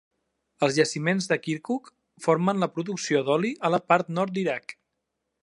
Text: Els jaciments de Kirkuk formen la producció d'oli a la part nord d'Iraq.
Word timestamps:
Els 0.67 0.77
jaciments 0.77 1.27
de 1.31 1.37
Kirkuk 1.43 1.91
formen 2.29 2.65
la 2.65 2.71
producció 2.79 3.23
d'oli 3.29 3.53
a 3.71 3.73
la 3.77 3.83
part 3.93 4.13
nord 4.21 4.37
d'Iraq. 4.41 4.77